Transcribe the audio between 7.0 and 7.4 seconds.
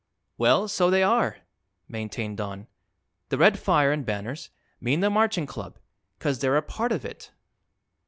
it."